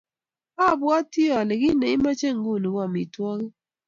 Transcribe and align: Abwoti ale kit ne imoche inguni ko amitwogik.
Abwoti 0.67 1.21
ale 1.37 1.53
kit 1.61 1.75
ne 1.77 1.87
imoche 1.95 2.25
inguni 2.33 2.67
ko 2.73 2.79
amitwogik. 2.87 3.53